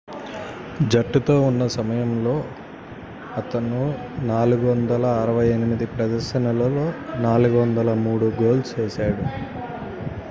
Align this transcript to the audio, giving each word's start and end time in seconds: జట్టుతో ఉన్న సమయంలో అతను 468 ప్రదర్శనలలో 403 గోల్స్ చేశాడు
జట్టుతో 0.91 1.33
ఉన్న 1.41 1.63
సమయంలో 1.75 2.33
అతను 3.33 3.83
468 4.31 5.91
ప్రదర్శనలలో 5.93 6.87
403 7.23 7.87
గోల్స్ 8.41 8.73
చేశాడు 8.77 9.25